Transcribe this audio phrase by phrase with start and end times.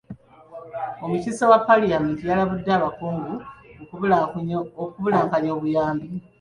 [1.03, 3.33] Omukiise wa paalamenti yalabudde abakungu
[3.87, 6.07] ku kubulankanya obuyambi.